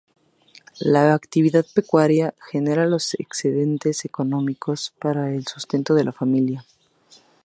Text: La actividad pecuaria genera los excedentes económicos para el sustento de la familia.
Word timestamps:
La 0.79 1.13
actividad 1.13 1.63
pecuaria 1.75 2.33
genera 2.49 2.87
los 2.87 3.13
excedentes 3.19 4.03
económicos 4.03 4.91
para 4.99 5.31
el 5.31 5.45
sustento 5.45 5.93
de 5.93 6.03
la 6.05 6.11
familia. 6.11 6.65